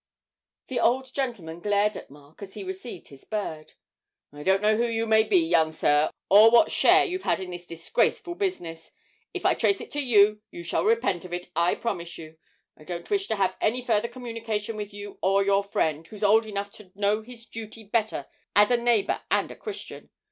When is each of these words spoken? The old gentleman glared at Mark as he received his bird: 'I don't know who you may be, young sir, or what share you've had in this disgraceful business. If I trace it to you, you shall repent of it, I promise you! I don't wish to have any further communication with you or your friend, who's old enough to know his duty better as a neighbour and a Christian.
The 0.69 0.79
old 0.79 1.13
gentleman 1.13 1.59
glared 1.59 1.95
at 1.95 2.09
Mark 2.09 2.41
as 2.41 2.55
he 2.55 2.63
received 2.63 3.09
his 3.09 3.23
bird: 3.23 3.73
'I 4.33 4.41
don't 4.41 4.61
know 4.63 4.75
who 4.75 4.87
you 4.87 5.05
may 5.05 5.21
be, 5.21 5.37
young 5.37 5.71
sir, 5.71 6.09
or 6.27 6.49
what 6.49 6.71
share 6.71 7.05
you've 7.05 7.21
had 7.21 7.39
in 7.39 7.51
this 7.51 7.67
disgraceful 7.67 8.33
business. 8.33 8.91
If 9.35 9.45
I 9.45 9.53
trace 9.53 9.79
it 9.79 9.91
to 9.91 9.99
you, 9.99 10.41
you 10.49 10.63
shall 10.63 10.83
repent 10.85 11.23
of 11.23 11.33
it, 11.33 11.51
I 11.55 11.75
promise 11.75 12.17
you! 12.17 12.39
I 12.75 12.83
don't 12.83 13.11
wish 13.11 13.27
to 13.27 13.35
have 13.35 13.55
any 13.61 13.83
further 13.85 14.07
communication 14.07 14.75
with 14.75 14.91
you 14.91 15.19
or 15.21 15.43
your 15.45 15.63
friend, 15.63 16.07
who's 16.07 16.23
old 16.23 16.47
enough 16.47 16.71
to 16.77 16.91
know 16.95 17.21
his 17.21 17.45
duty 17.45 17.83
better 17.83 18.25
as 18.55 18.71
a 18.71 18.77
neighbour 18.77 19.21
and 19.29 19.51
a 19.51 19.55
Christian. 19.55 20.09